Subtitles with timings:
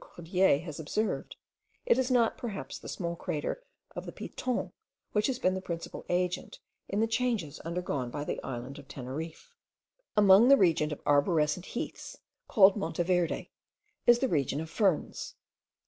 [0.00, 1.34] Cordier has observed,
[1.84, 3.64] it is not perhaps the small crater
[3.96, 4.70] of the Piton
[5.10, 9.50] which has been the principal agent in the changes undergone by the island of Teneriffe.
[10.16, 12.16] Above the region of arborescent heaths,
[12.46, 13.50] called Monte Verde,
[14.06, 15.34] is the region of ferns.